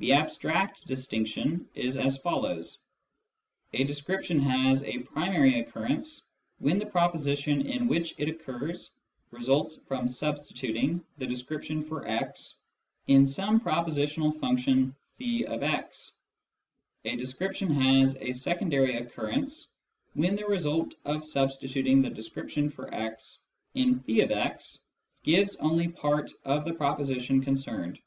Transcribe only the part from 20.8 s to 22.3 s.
of substituting the